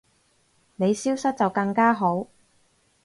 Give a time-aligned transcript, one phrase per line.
[0.77, 2.25] 你消失就更加好